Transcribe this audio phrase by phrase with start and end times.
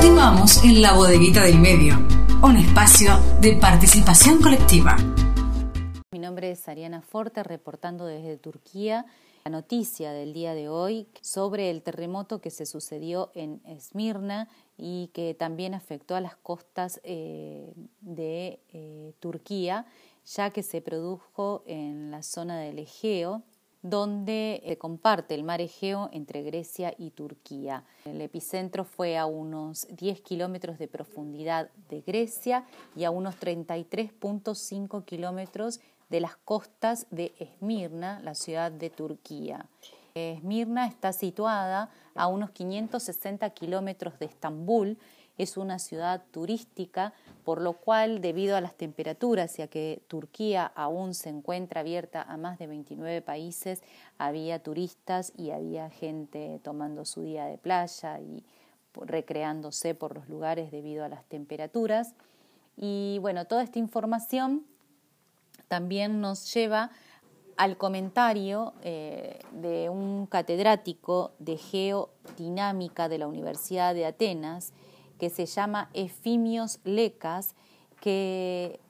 [0.00, 1.94] Continuamos en la bodeguita del medio,
[2.42, 4.96] un espacio de participación colectiva.
[6.10, 9.04] Mi nombre es Ariana Forte, reportando desde Turquía
[9.44, 15.10] la noticia del día de hoy sobre el terremoto que se sucedió en Esmirna y
[15.12, 19.84] que también afectó a las costas eh, de eh, Turquía,
[20.24, 23.42] ya que se produjo en la zona del Egeo,
[23.82, 27.84] donde se comparte el mar Egeo entre Grecia y Turquía.
[28.04, 35.04] El epicentro fue a unos 10 kilómetros de profundidad de Grecia y a unos 33.5
[35.04, 35.80] kilómetros
[36.10, 39.66] de las costas de Esmirna, la ciudad de Turquía.
[40.14, 44.98] Esmirna está situada a unos 560 kilómetros de Estambul,
[45.38, 47.14] es una ciudad turística,
[47.44, 52.22] por lo cual, debido a las temperaturas y a que Turquía aún se encuentra abierta
[52.22, 53.82] a más de 29 países,
[54.18, 58.44] había turistas y había gente tomando su día de playa y
[58.94, 62.14] recreándose por los lugares debido a las temperaturas.
[62.76, 64.66] Y bueno, toda esta información
[65.68, 66.90] también nos lleva
[67.60, 74.72] al comentario eh, de un catedrático de geodinámica de la Universidad de Atenas,
[75.18, 77.54] que se llama Efimios Lecas,
[78.00, 78.80] que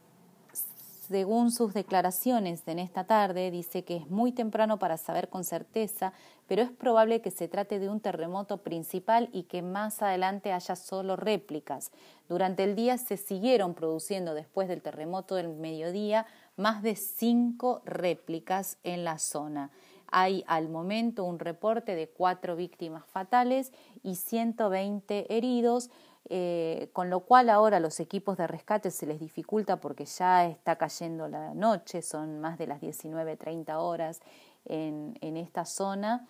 [1.10, 6.12] según sus declaraciones en esta tarde, dice que es muy temprano para saber con certeza,
[6.46, 10.77] pero es probable que se trate de un terremoto principal y que más adelante haya
[10.77, 11.90] solo réplicas.
[12.28, 16.27] Durante el día se siguieron produciendo, después del terremoto del mediodía,
[16.61, 19.70] más de cinco réplicas en la zona.
[20.12, 25.91] Hay al momento un reporte de cuatro víctimas fatales y 120 heridos,
[26.28, 30.47] eh, con lo cual ahora a los equipos de rescate se les dificulta porque ya
[30.47, 34.20] está cayendo la noche, son más de las 19.30 horas
[34.67, 36.28] en, esta zona,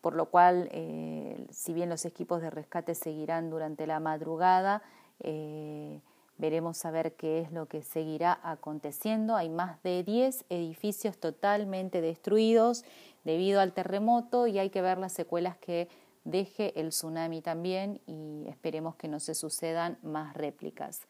[0.00, 4.82] por lo cual eh, si bien los equipos de rescate seguirán durante la madrugada,
[5.20, 6.00] eh,
[6.42, 9.36] veremos a ver qué es lo que seguirá aconteciendo.
[9.36, 12.84] Hay más de 10 edificios totalmente destruidos
[13.22, 15.88] debido al terremoto y hay que ver las secuelas que
[16.24, 21.06] deje el tsunami también y esperemos que no se sucedan más réplicas.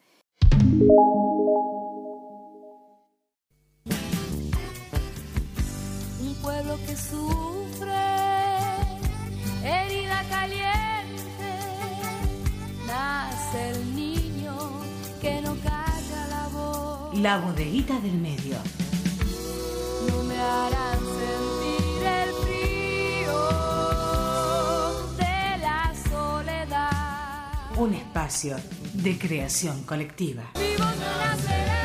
[6.20, 7.88] Un pueblo que sufre,
[9.64, 11.52] herida caliente,
[12.86, 14.01] nace el
[17.14, 18.56] La bodeguita del medio.
[20.08, 22.32] No me harán sentir el
[27.76, 28.56] un espacio
[28.94, 30.44] de creación colectiva.
[30.54, 31.81] Vivos